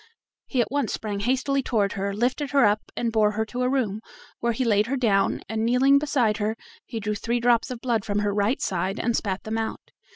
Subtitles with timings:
[0.47, 3.69] He at once sprang hastily toward her, lifted her up, and bore her to a
[3.69, 4.01] room,
[4.39, 8.03] where he laid her down, and kneeling beside her he drew three drops of blood
[8.03, 9.91] from her right side, and spat them out.